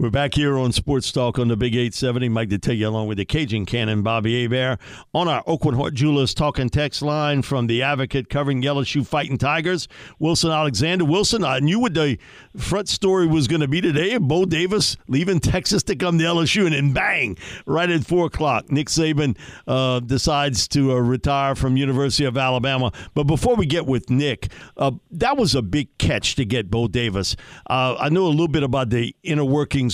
[0.00, 2.28] We're back here on Sports Talk on the Big 870.
[2.28, 4.78] Mike to take you along with the Cajun Cannon, Bobby Hebert,
[5.12, 9.88] on our Aucoin Hart Jewelers talking text line from the advocate covering LSU Fighting Tigers,
[10.20, 11.04] Wilson Alexander.
[11.04, 12.16] Wilson, I knew what the
[12.56, 14.16] front story was going to be today.
[14.18, 18.70] Bo Davis leaving Texas to come to LSU, and then bang, right at 4 o'clock,
[18.70, 22.92] Nick Saban uh, decides to uh, retire from University of Alabama.
[23.14, 26.86] But before we get with Nick, uh, that was a big catch to get Bo
[26.86, 27.34] Davis.
[27.68, 29.44] Uh, I know a little bit about the inner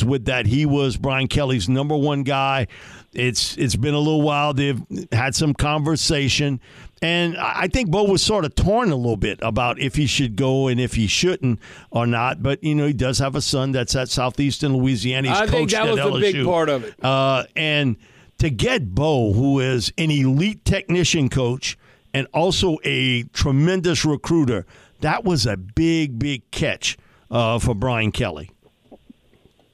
[0.02, 0.46] with that.
[0.46, 2.66] He was Brian Kelly's number one guy.
[3.12, 4.54] It's it's been a little while.
[4.54, 6.60] They've had some conversation,
[7.00, 10.34] and I think Bo was sort of torn a little bit about if he should
[10.34, 12.42] go and if he shouldn't or not.
[12.42, 15.28] But you know, he does have a son that's at Southeastern Louisiana.
[15.28, 17.04] He's I think that was a big part of it.
[17.04, 17.96] Uh, and
[18.38, 21.78] to get Bo, who is an elite technician coach
[22.12, 24.66] and also a tremendous recruiter,
[25.00, 26.96] that was a big, big catch
[27.30, 28.50] uh, for Brian Kelly.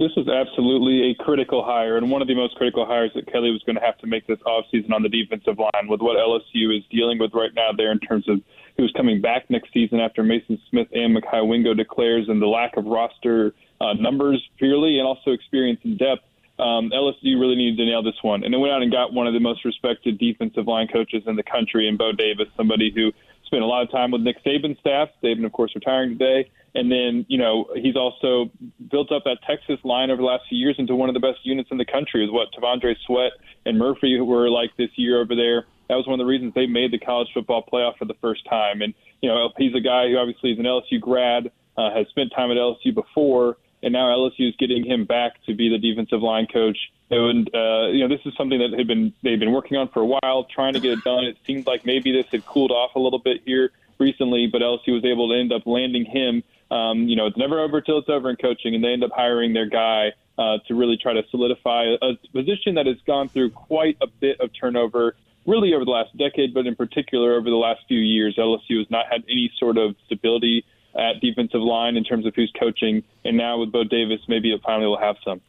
[0.01, 3.51] This was absolutely a critical hire, and one of the most critical hires that Kelly
[3.51, 6.75] was going to have to make this offseason on the defensive line with what LSU
[6.75, 8.41] is dealing with right now there in terms of
[8.78, 12.78] who's coming back next season after Maason Smith and Mekhi Wingo declares and the lack
[12.78, 13.53] of roster
[13.83, 16.22] uh, numbers purely and also experience and depth.
[16.59, 18.43] Um, LSU really needed to nail this one.
[18.43, 21.37] And they went out and got one of the most respected defensive line coaches in
[21.37, 23.12] the country in Bo Davis, somebody who
[23.44, 25.10] spent a lot of time with Nick Saban's staff.
[25.22, 26.50] Saban, of course, retiring today.
[26.75, 28.50] And then, you know, he's also
[28.91, 31.38] built up that Texas line over the last few years into one of the best
[31.42, 33.32] units in the country, is what T'Vondre Sweat
[33.66, 35.66] and Murphy were like this year over there.
[35.88, 38.47] That was one of the reasons they made the college football playoff for the first
[38.48, 38.82] time.
[38.82, 42.32] And, you know, he's a guy who obviously is an LSU grad, uh, has spent
[42.34, 46.22] time at LSU before, and now LSU is getting him back to be the defensive
[46.22, 46.78] line coach.
[47.10, 50.00] And uh, you know, this is something that had been they've been working on for
[50.00, 51.25] a while, trying to get it done.
[51.25, 54.94] It seemed like maybe this had cooled off a little bit here recently, but LSU
[54.94, 56.42] was able to end up landing him.
[56.70, 59.10] Um, you know, it's never over till it's over in coaching, and they end up
[59.14, 63.50] hiring their guy uh, to really try to solidify a position that has gone through
[63.50, 65.16] quite a bit of turnover,
[65.47, 68.36] really over the last decade, but in particular over the last few years.
[68.36, 70.64] LSU has not had any sort of stability
[70.97, 74.61] at defensive line in terms of who's coaching, and now with Bo Davis, maybe it
[74.65, 75.41] finally will have some.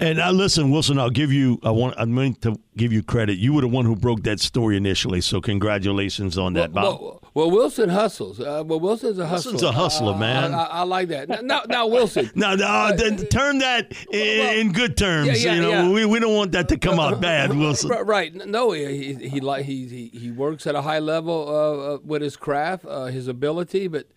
[0.00, 1.60] And uh, listen, Wilson, I'll give you.
[1.62, 1.94] I want.
[1.98, 3.38] I'm going to give you credit.
[3.38, 7.00] You were the one who broke that story initially, so congratulations on that, Bob.
[7.00, 8.40] Well, well, Wilson hustles.
[8.40, 9.52] Uh, well, Wilson's a hustler.
[9.52, 10.54] Wilson's a hustler, Uh, man.
[10.54, 11.28] I, I, I like that.
[11.28, 12.30] Now, now, now Wilson.
[12.44, 15.42] No, no, then term that in, in good terms.
[15.42, 15.90] Yeah, yeah, you know, yeah.
[15.90, 17.90] we, we don't want that to come out bad, Wilson.
[17.90, 18.34] Right, right.
[18.34, 22.22] No, he he he he he, he works at a high level uh, uh, with
[22.22, 24.08] his craft, uh, his ability, but.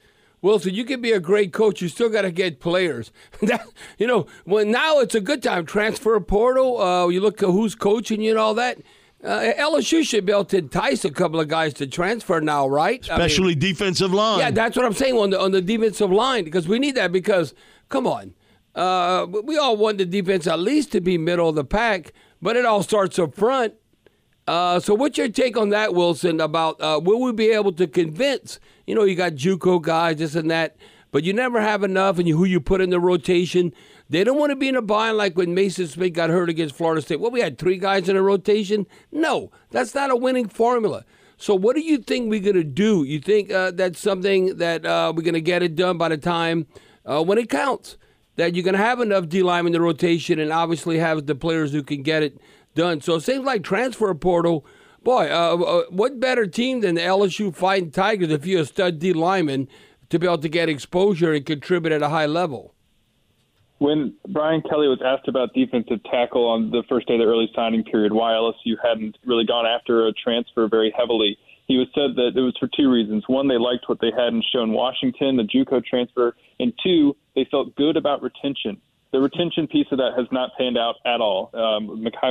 [0.42, 1.81] Wilson, you can be a great coach.
[1.81, 3.12] You still got to get players.
[3.42, 3.68] that,
[3.98, 5.66] you know, when now it's a good time.
[5.66, 6.80] Transfer portal.
[6.81, 8.78] Uh, you look at who's coaching you and all that.
[9.24, 13.03] Uh, LSU should be able to entice a couple of guys to transfer now, right?
[13.09, 14.40] I mean- Especially defensive line.
[14.40, 17.12] yeah, that's what I'm saying on the on the defensive line because we need that
[17.12, 17.56] because
[17.90, 18.36] come on,
[18.76, 22.56] uh, we all want the defense at least to be middle of the pack, but
[22.56, 23.74] it all starts up front.
[24.47, 26.40] Uh, so, what's your take on that, Wilson?
[26.40, 28.59] About uh, will we be able to convince?
[28.85, 30.78] You know, you got JUCO guys, this and that,
[31.12, 33.74] but you never have enough, and you, who you put in the rotation.
[34.09, 36.76] They don't want to be in a bind like when Maason Smith got hurt against
[36.76, 37.20] Florida State.
[37.20, 38.88] Well, we had three guys in a rotation.
[39.11, 41.03] No, that's not a winning formula.
[41.35, 43.03] So, what do you think we're going to do?
[43.03, 46.17] You think uh, that's something that uh, we're going to get it done by the
[46.17, 46.67] time
[47.05, 47.97] uh, when it counts?
[48.38, 51.35] That you're going to have enough D line in the rotation and obviously have the
[51.35, 52.40] players who can get it
[52.78, 53.02] done.
[53.02, 54.66] So, it seems like transfer portal.
[55.03, 59.00] Boy, uh, uh, what better team than the LSU Fighting Tigers if you're a stud
[59.00, 59.68] D lineman
[60.09, 62.74] to be able to get exposure and contribute at a high level?
[63.79, 67.50] when Brian Kelly was asked about defensive tackle on the first day of the early
[67.56, 71.38] signing period, why LSU hadn't really gone after a transfer very heavily,
[71.68, 73.23] he was said that it was for two reasons.
[73.28, 77.46] One, they liked what they had in Sean Washington, the JUCO transfer, and two, they
[77.52, 78.82] felt good about retention.
[79.12, 81.50] The retention piece of that has not panned out at all.
[81.54, 81.88] Um,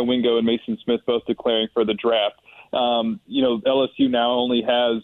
[0.06, 2.36] Wingo and Maason Smith both declaring for the draft.
[2.72, 5.02] Um, you know, LSU now only has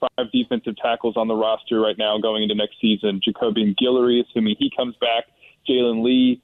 [0.00, 3.20] five defensive tackles on the roster right now going into next season.
[3.26, 5.24] Jacobian Guillory, assuming he comes back,
[5.68, 6.42] Jalen Lee,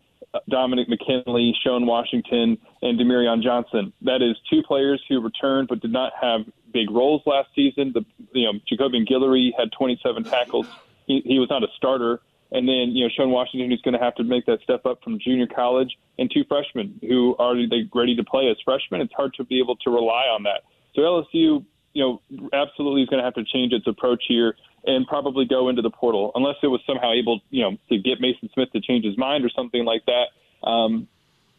[0.49, 3.93] Dominic McKinley, Sean Washington, and Demarion Johnson.
[4.03, 6.43] That is two players who returned but did not have
[6.73, 7.93] big roles last season.
[7.93, 10.67] The you know Jacobian Guillory had 27 tackles.
[11.07, 12.21] He, he was not a starter.
[12.53, 15.03] And then, you know, Sean Washington, who's going to have to make that step up
[15.03, 19.01] from junior college, and two freshmen who are they ready to play as freshmen.
[19.01, 20.63] It's hard to be able to rely on that.
[20.95, 21.65] So LSU,
[21.95, 24.55] you know, absolutely is going to have to change its approach here
[24.85, 28.21] and probably go into the portal, unless it was somehow able, you know, to get
[28.21, 30.27] Maason Smith to change his mind or something like that.
[30.67, 31.09] Um,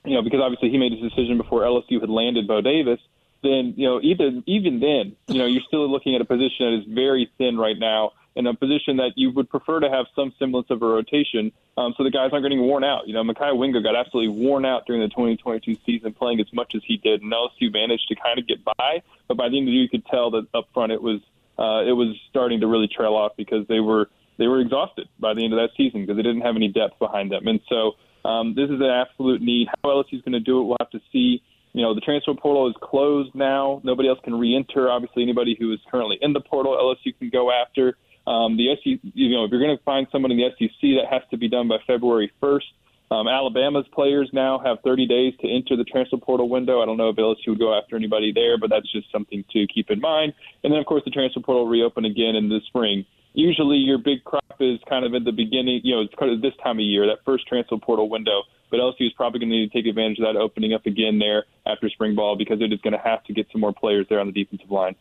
[0.06, 3.00] you know, because obviously he made his decision before LSU had landed Bo Davis.
[3.42, 6.80] Then, you know, even even then, you know, you're still looking at a position that
[6.80, 10.34] is very thin right now in a position that you would prefer to have some
[10.40, 13.08] semblance of a rotation um, so the guys aren't getting worn out.
[13.08, 16.74] You know, Mekhi Wingo got absolutely worn out during the 2022 season playing as much
[16.76, 19.02] as he did, and LSU managed to kind of get by.
[19.28, 21.22] But by the end of the year, you could tell that up front it was
[21.58, 25.34] uh, it was starting to really trail off because they were they were exhausted by
[25.34, 27.48] the end of that season because they didn't have any depth behind them.
[27.48, 27.94] And so
[28.28, 29.68] um, this is an absolute need.
[29.68, 31.42] How LSU is going to do it, we'll have to see.
[31.76, 33.82] You know, the transfer portal is closed now.
[33.84, 34.92] Nobody else can re-enter.
[34.92, 37.98] Obviously, anybody who is currently in the portal, LSU can go after.
[38.26, 41.08] Um, the SEC, you know, if you're going to find someone in the SEC, that
[41.10, 42.72] has to be done by February 1st.
[43.12, 46.82] Um, Alabama's players now have 30 days to enter the transfer portal window.
[46.82, 49.68] I don't know if LSU would go after anybody there, but that's just something to
[49.68, 50.34] keep in mind.
[50.64, 53.06] And then, of course, the transfer portal will reopen again in the spring.
[53.34, 56.42] Usually, your big crop is kind of at the beginning, you know, it's kind of
[56.42, 58.44] this time of year, that first transfer portal window.
[58.72, 61.20] But LSU is probably going to need to take advantage of that opening up again
[61.20, 64.08] there after spring ball because it is going to have to get some more players
[64.10, 64.96] there on the defensive line.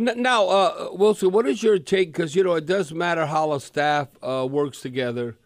[0.00, 2.12] Now, uh, Wilson, what is your take?
[2.12, 5.36] Because you know it does matter how a staff uh, works together.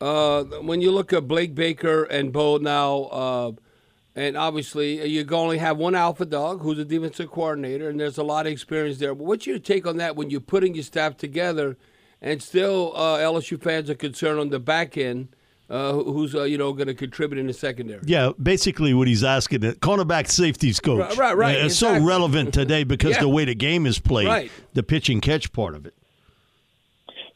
[0.00, 3.52] Uh, when you look at Blake Baker and Bo now, uh,
[4.14, 8.22] and obviously you only have one alpha dog who's a defensive coordinator, and there's a
[8.22, 9.12] lot of experience there.
[9.12, 11.76] But what's your take on that when you're putting your staff together,
[12.22, 15.34] and still uh, LSU fans are concerned on the back end?
[15.70, 18.00] Uh, who's uh, you know going to contribute in the secondary.
[18.04, 21.00] Yeah, basically what he's asking, the cornerback safeties coach.
[21.00, 21.36] Right, right.
[21.36, 22.00] right yeah, it's exactly.
[22.00, 23.20] so relevant today because yeah.
[23.20, 24.50] the way the game is played, right.
[24.74, 25.94] the pitch and catch part of it.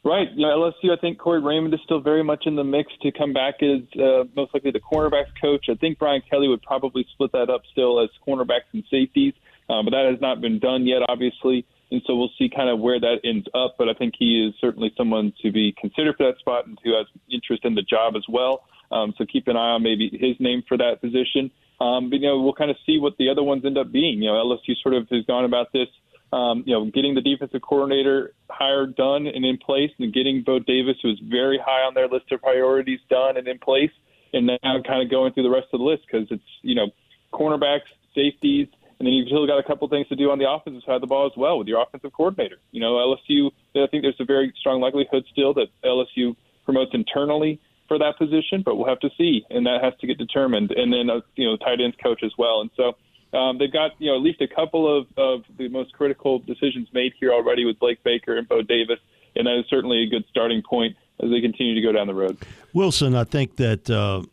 [0.03, 0.27] Right.
[0.35, 3.11] You know, LSU, I think Corey Raymond is still very much in the mix to
[3.11, 5.65] come back as uh, most likely the cornerbacks coach.
[5.67, 9.33] I think Brian Kelly would probably split that up still as cornerbacks and safeties,
[9.67, 12.79] uh, but that has not been done yet, obviously and so we'll see kind of
[12.79, 13.75] where that ends up.
[13.77, 16.95] But I think he is certainly someone to be considered for that spot and who
[16.95, 18.63] has interest in the job as well.
[18.91, 21.51] Um, so keep an eye on maybe his name for that position.
[21.79, 24.21] Um, but you know, we'll kind of see what the other ones end up being.
[24.21, 25.87] You know, LSU sort of has gone about this.
[26.33, 30.59] Um, you know, getting the defensive coordinator hire done and in place, and getting Bo
[30.59, 33.91] Davis, who is very high on their list of priorities, done and in place,
[34.33, 36.87] and now kind of going through the rest of the list because it's you know,
[37.31, 38.67] cornerbacks, safeties,
[38.99, 41.01] and then you've still got a couple things to do on the offensive side of
[41.01, 42.57] the ball as well with your offensive coordinator.
[42.71, 47.59] You know, LSU, I think there's a very strong likelihood still that LSU promotes internally
[47.87, 50.71] for that position, but we'll have to see, and that has to get determined.
[50.71, 52.61] And then, uh, you know, tight ends coach as well.
[52.61, 55.93] And so um, they've got, you know, at least a couple of, of the most
[55.93, 58.99] critical decisions made here already with Blake Baker and Bo Davis,
[59.35, 62.13] and that is certainly a good starting point as they continue to go down the
[62.13, 62.37] road.
[62.73, 63.89] Wilson, I think that.
[63.89, 64.23] Uh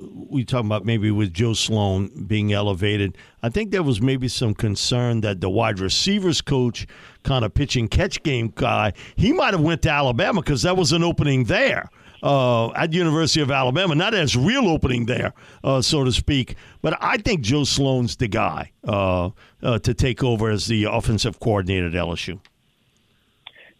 [0.00, 3.16] we talk about maybe with Joe Sloan being elevated.
[3.42, 6.86] I think there was maybe some concern that the wide receivers coach,
[7.22, 10.92] kind of pitching catch game guy, he might have went to Alabama because that was
[10.92, 11.88] an opening there.
[12.20, 15.32] Uh, at University of Alabama, not as real opening there,
[15.62, 16.56] uh, so to speak.
[16.82, 19.30] But I think Joe Sloan's the guy uh,
[19.62, 22.40] uh to take over as the offensive coordinator at LSU.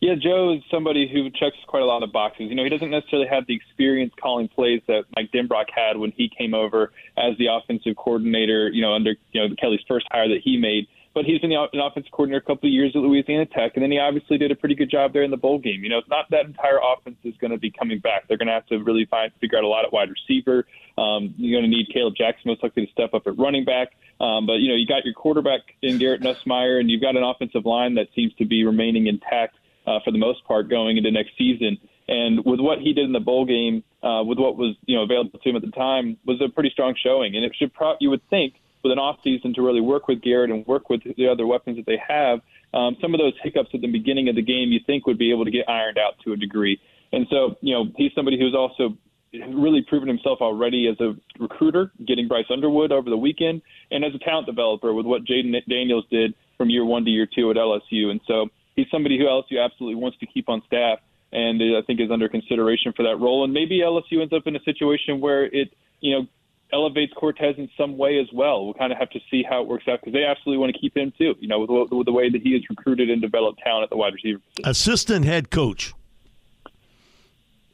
[0.01, 2.47] Yeah, Joe is somebody who checks quite a lot of boxes.
[2.51, 6.13] You know, he doesn't necessarily have the experience calling plays that Mike Denbrock had when
[6.13, 8.69] he came over as the offensive coordinator.
[8.69, 10.87] You know, under you know Kelly's first hire that he made.
[11.15, 13.91] But he's been an offensive coordinator a couple of years at Louisiana Tech, and then
[13.91, 15.83] he obviously did a pretty good job there in the bowl game.
[15.83, 18.29] You know, it's not that entire offense is going to be coming back.
[18.29, 20.67] They're going to have to really find figure out a lot at wide receiver.
[20.97, 23.97] Um, you're going to need Kaleb Jackson most likely to step up at running back.
[24.21, 27.25] Um, but you know, you got your quarterback in Garrett Nussmeier, and you've got an
[27.25, 29.57] offensive line that seems to be remaining intact
[29.89, 31.79] uh, for the most part going into next season.
[32.09, 35.03] And with what he did in the bowl game, uh, with what was you know
[35.03, 37.37] available to him at the time, was a pretty strong showing.
[37.37, 40.23] And it should pro- you would think with an off season to really work with
[40.23, 42.41] Garrett and work with the other weapons that they have,
[42.73, 45.33] um, some of those hiccups at the beginning of the game you think would be
[45.33, 46.79] able to get ironed out to a degree.
[47.13, 48.97] And so you know he's somebody who's also
[49.33, 54.15] really proven himself already as a recruiter, getting Bryce Underwood over the weekend, and as
[54.15, 57.57] a talent developer with what Jayden Daniels did from year one to year two at
[57.57, 58.07] LSU.
[58.11, 60.99] And so he's somebody who LSU absolutely wants to keep on staff.
[61.33, 63.45] and I think is under consideration for that role.
[63.45, 66.27] And maybe LSU ends up in a situation where it, you know,
[66.73, 68.65] elevates Cortez in some way as well.
[68.65, 70.79] We'll kind of have to see how it works out because they absolutely want to
[70.81, 71.35] keep him too.
[71.41, 73.97] You know, with, with the way that he has recruited and developed talent at the
[73.97, 74.41] wide receiver.
[74.65, 75.93] Assistant head coach.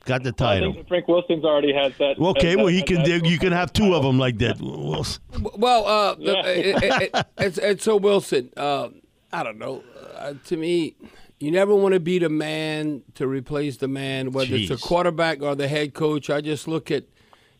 [0.04, 0.70] Got the title.
[0.70, 2.18] I think Frank Wilson's already has that.
[2.18, 4.60] Okay, has well he has can that- you can have two of them like that.
[4.60, 5.22] Wilson.
[5.56, 6.46] Well, uh, Yeah.
[6.46, 8.50] it, it, it, it's, it's so Wilson.
[8.56, 8.88] Uh,
[9.34, 9.82] I don't know.
[10.16, 10.94] Uh, to me,
[11.40, 15.42] you never want to be the man to replace the man, whether it's a quarterback
[15.42, 16.30] or the head coach.
[16.30, 17.04] I just look at,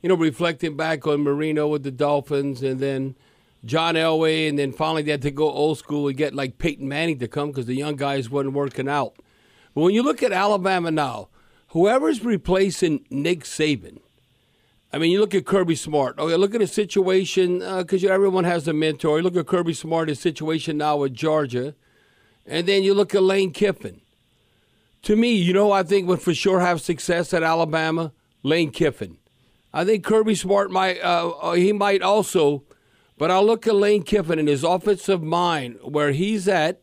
[0.00, 3.16] you know, reflecting back on Marino with the Dolphins, and then
[3.64, 6.88] John Elway, and then finally they had to go old school and get like Peyton
[6.88, 9.14] Manning to come because the young guys wasn't working out.
[9.74, 11.28] But when you look at Alabama now,
[11.68, 13.98] whoever's replacing Nick Saban.
[14.94, 16.20] I mean, you look at Kirby Smart.
[16.20, 19.16] Okay, look at the situation because everyone has a mentor.
[19.16, 21.74] You look at Kirby Smart, his situation now with Georgia,
[22.46, 24.02] and then you look at Lane Kiffin.
[25.02, 28.12] To me, you know, I think would for sure have success at Alabama.
[28.44, 29.16] Lane Kiffin.
[29.72, 31.00] I think Kirby Smart might.
[31.02, 32.62] Uh, uh, he might also,
[33.18, 36.82] but I look at Lane Kiffin and his offensive mind where he's at.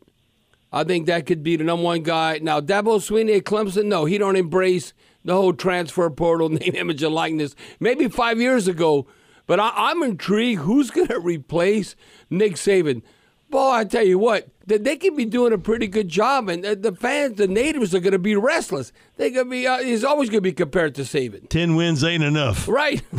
[0.73, 2.39] I think that could be the number one guy.
[2.41, 7.03] Now, Dabo Swinney at Clemson, no, he don't embrace the whole transfer portal, name, image,
[7.03, 7.55] and likeness.
[7.79, 9.07] Maybe five years ago,
[9.47, 10.61] but I, I'm intrigued.
[10.61, 11.95] Who's going to replace
[12.29, 13.01] Nick Saban?
[13.49, 16.63] Boy, I tell you what, they, they could be doing a pretty good job, and
[16.63, 18.93] the, the fans, the natives, are going to be restless.
[19.17, 19.67] They're going to be.
[19.67, 22.67] Uh, he's always going to be compared to Saban, Ten wins ain't enough.
[22.69, 23.01] right?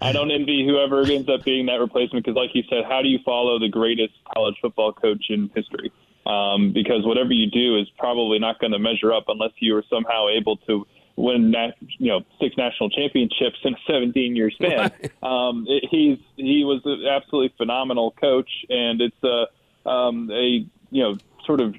[0.00, 3.08] I don't envy whoever ends up being that replacement because, like you said, how do
[3.08, 5.92] you follow the greatest college football coach in history?
[6.28, 9.84] Um, because whatever you do is probably not going to measure up unless you are
[9.88, 14.92] somehow able to win, nat- you know, six national championships in a 17-year span.
[15.22, 21.02] Um, it, he's he was an absolutely phenomenal coach, and it's a um, a you
[21.02, 21.74] know sort of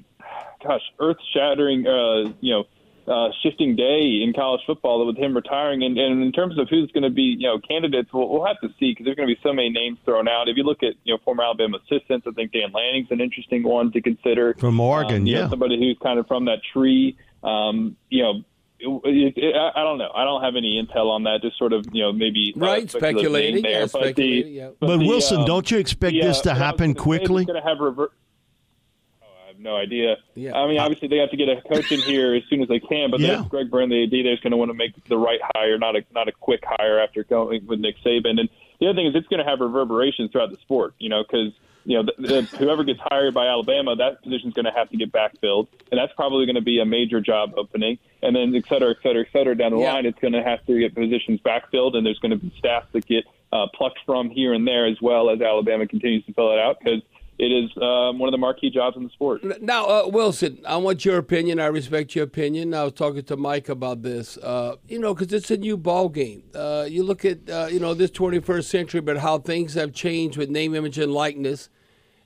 [0.62, 2.64] gosh earth-shattering uh, you know
[3.10, 5.82] uh, shifting day in college football with him retiring.
[5.82, 8.60] And, and in terms of who's going to be, you know, candidates, we'll, we'll have
[8.60, 10.48] to see because there's going to be so many names thrown out.
[10.48, 13.64] If you look at, you know, former Alabama assistants, I think Dan Lanning's an interesting
[13.64, 14.54] one to consider.
[14.58, 15.48] From Oregon, Um, you know, yeah.
[15.48, 17.16] somebody who's kind of from that tree.
[17.42, 18.44] Um, you know,
[18.78, 20.10] it, it, I I don't know.
[20.14, 21.42] I don't have any intel on that.
[21.42, 23.80] Just sort of, you know, maybe uh, Right, speculative speculating, there.
[23.80, 24.70] yeah, But the- yeah.
[24.80, 27.44] But the, Wilson, um, don't you expect yeah, this to what I was happen quickly?
[27.44, 28.12] Going to have revert.
[29.60, 30.16] No idea.
[30.34, 30.56] Yeah.
[30.56, 32.80] I mean, obviously they have to get a coach in here as soon as they
[32.80, 33.10] can.
[33.10, 33.44] But Yeah.
[33.48, 36.04] Greg Byrne, the AD, there's going to want to make the right hire, not a
[36.14, 38.40] not a quick hire after going with Nick Saban.
[38.40, 38.48] And
[38.80, 40.94] the other thing is, it's going to have reverberations throughout the sport.
[40.98, 41.52] You know, because
[41.84, 44.96] you know the, the, whoever gets hired by Alabama, that position's going to have to
[44.96, 47.98] get backfilled, and that's probably going to be a major job opening.
[48.22, 49.92] And then et cetera, et cetera, et cetera down the Yeah.
[49.92, 52.84] line, it's going to have to get positions backfilled, and there's going to be staff
[52.92, 56.52] that get uh, plucked from here and there as well as Alabama continues to fill
[56.52, 57.02] it out because
[57.40, 59.62] it is um, one of the marquee jobs in the sport.
[59.62, 61.58] Now, uh, Wilson, I want your opinion.
[61.58, 62.74] I respect your opinion.
[62.74, 64.36] I was talking to Mike about this.
[64.36, 66.42] Uh, you know, because it's a new ball game.
[66.54, 70.36] Uh, you look at uh, you know this 21st century, but how things have changed
[70.36, 71.70] with name, image, and likeness,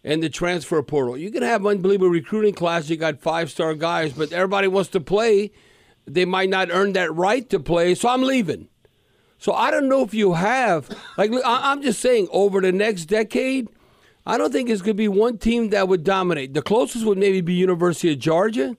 [0.03, 1.17] and the transfer portal.
[1.17, 2.91] You can have unbelievable recruiting class.
[2.91, 5.53] You got five star guys, but everybody wants to play.
[6.07, 8.69] They might not earn that right to play, so I'm leaving.
[9.39, 13.69] So I don't know if you have like I'm just saying over the next decade.
[14.27, 16.55] I don't think it's going to be one team that would dominate.
[16.55, 18.77] The closest would maybe be University of Georgia,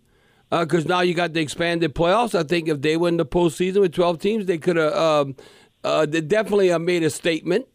[0.49, 2.33] because now you got the expanded playoffs.
[2.33, 5.35] I think if they win the postseason with 12 teams, they could have um,
[5.83, 7.67] uh, definitely have made a statement.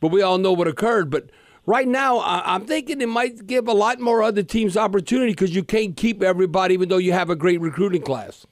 [0.00, 1.10] But we all know what occurred.
[1.10, 1.30] But
[1.64, 5.54] right now, I- I'm thinking it might give a lot more other teams opportunity because
[5.54, 8.46] you can't keep everybody, even though you have a great recruiting class.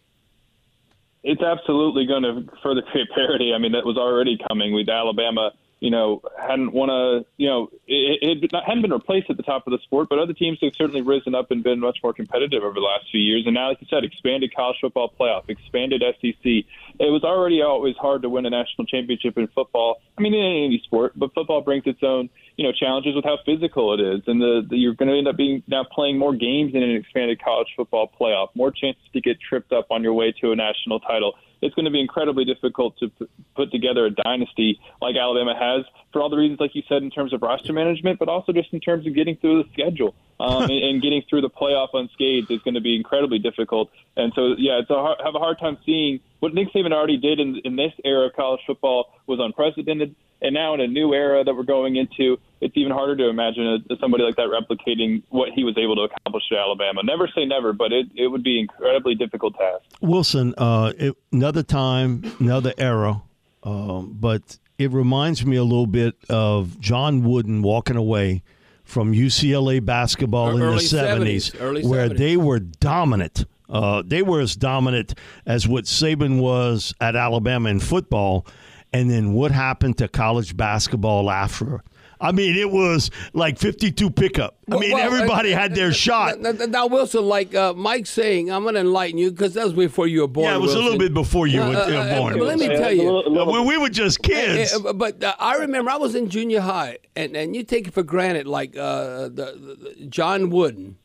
[1.24, 3.52] It's absolutely going to further create parity.
[3.52, 5.50] I mean, that was already coming with Alabama.
[5.80, 9.42] You know, hadn't won a, you know, it, it had- hadn't been replaced at the
[9.42, 12.12] top of the sport, but other teams have certainly risen up and been much more
[12.12, 13.44] competitive over the last few years.
[13.46, 16.44] And now, like you said, expanded college football playoff, expanded SEC.
[16.44, 16.66] It
[16.98, 20.02] was already always hard to win a national championship in football.
[20.18, 23.38] I mean, in any sport, but football brings its own, you know, challenges with how
[23.46, 26.34] physical it is, and the, the you're going to end up being now playing more
[26.34, 30.12] games in an expanded college football playoff, more chances to get tripped up on your
[30.12, 34.06] way to a national title it's going to be incredibly difficult to p- put together
[34.06, 37.42] a dynasty like Alabama has for all the reasons, like you said, in terms of
[37.42, 41.02] roster management, but also just in terms of getting through the schedule um, and, and
[41.02, 43.90] getting through the playoff unscathed is going to be incredibly difficult.
[44.16, 47.18] And so, yeah, it's a hard, have a hard time seeing what Nick Saban already
[47.18, 50.14] did in, in this era of college football was unprecedented.
[50.42, 53.84] And now in a new era that we're going into, it's even harder to imagine
[53.90, 57.02] a, somebody like that replicating what he was able to accomplish at Alabama.
[57.02, 59.84] Never say never, but it, it would be an incredibly difficult task.
[60.00, 63.20] Wilson, uh, it, another time, another era,
[63.62, 68.42] um, but it reminds me a little bit of John Wooden walking away
[68.82, 72.16] from UCLA basketball in the 70s, 70s, early where 70s.
[72.16, 75.14] they were dominant Uh, they were as dominant
[75.46, 78.44] as what Saban was at Alabama in football.
[78.92, 81.82] And then what happened to college basketball after?
[82.22, 84.58] I mean, it was like 52 pickup.
[84.70, 86.38] I mean, Well, everybody uh, had their uh, shot.
[86.40, 89.64] Now, now, now, Wilson, like uh, Mike's saying, I'm going to enlighten you because that
[89.64, 90.44] was before you were born.
[90.46, 92.38] Yeah, it was a little bit before you were Uh, uh, uh, born.
[92.38, 93.04] but let me tell you.
[93.04, 94.74] little- little- when we were just kids.
[94.74, 97.88] Uh, uh, but uh, I remember I was in junior high, and, and you take
[97.88, 100.98] it for granted, like uh, the, the John Wooden,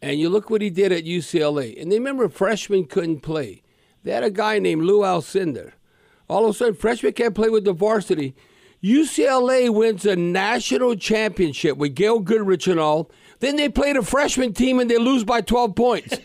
[0.00, 1.80] and you look what he did at UCLA.
[1.80, 3.62] And they remember freshmen couldn't play.
[4.02, 5.72] They had a guy named Lou Alcindor.
[6.28, 8.34] All of a sudden, freshmen can't play with the varsity.
[8.82, 13.10] UCLA wins a national championship with Gail Goodrich and all.
[13.38, 16.16] Then they play the freshman team and they lose by 12 points.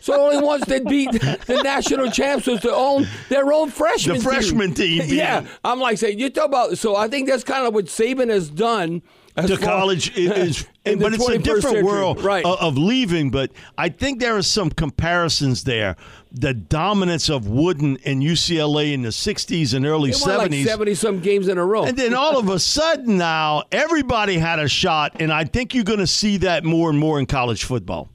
[0.00, 4.22] so only once they beat the national champs was their own their own freshman The
[4.22, 5.46] freshman team yeah.
[5.64, 6.78] I'm like saying you talk about.
[6.78, 9.02] So I think that's kind of what Saban has done.
[9.36, 11.82] as to college is, the but it's a different century.
[11.82, 12.44] world right?
[12.44, 13.30] of, of leaving.
[13.30, 15.96] But I think there are some comparisons there.
[16.36, 20.64] The dominance of Wooden and UCLA in the '60s and early They won like '70s,
[20.64, 21.84] seventy some games in a row.
[21.84, 25.84] and then all of a sudden now everybody had a shot, and I think you're
[25.84, 28.08] going to see that more and more in college football.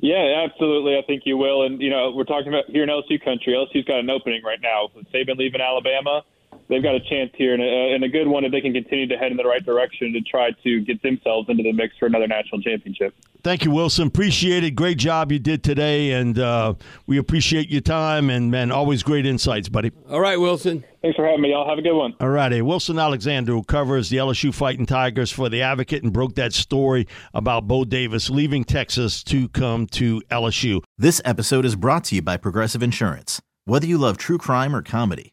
[0.00, 0.96] Yeah, absolutely.
[0.96, 1.64] I think you will.
[1.64, 3.54] And you know, we're talking about here in LSU country.
[3.54, 4.88] LSU's got an opening right now.
[4.94, 6.22] With Saban leaving Alabama,
[6.68, 9.06] they've got a chance here and a, and a good one if they can continue
[9.08, 12.06] to head in the right direction to try to get themselves into the mix for
[12.06, 13.14] another national championship.
[13.42, 14.08] Thank you, Wilson.
[14.08, 14.72] Appreciate it.
[14.72, 16.74] Great job you did today, and uh,
[17.06, 19.92] we appreciate your time and man, always great insights, buddy.
[20.10, 20.84] all right, Wilson.
[21.02, 21.50] Thanks for having me.
[21.50, 22.14] Y'all have a good one.
[22.20, 22.60] All righty.
[22.62, 27.06] Wilson Alexander, who covers the LSU Fighting Tigers for the Advocate and broke that story
[27.32, 30.82] about Bo Davis leaving Texas to come to LSU.
[30.98, 33.40] This episode is brought to you by Progressive Insurance.
[33.66, 35.32] Whether you love true crime or comedy,